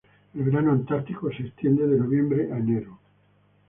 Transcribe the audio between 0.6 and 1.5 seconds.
antártico se